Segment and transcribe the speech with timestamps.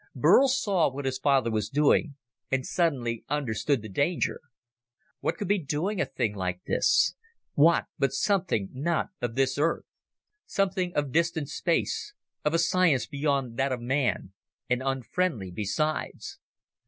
[0.15, 2.15] Burl saw what his father was doing
[2.51, 4.41] and suddenly understood the danger.
[5.19, 7.13] What could be doing a thing like this?
[7.53, 9.85] What but something not of this Earth?
[10.47, 14.33] Something of distant space, of a science beyond that of man
[14.67, 16.39] and unfriendly besides.